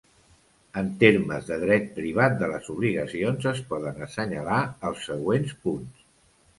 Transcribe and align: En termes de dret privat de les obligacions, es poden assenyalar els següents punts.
En 0.81 0.87
termes 1.03 1.45
de 1.49 1.57
dret 1.65 1.85
privat 1.99 2.35
de 2.41 2.49
les 2.55 2.71
obligacions, 2.77 3.47
es 3.55 3.63
poden 3.75 4.05
assenyalar 4.09 4.63
els 4.93 5.09
següents 5.13 5.59
punts. 5.65 6.07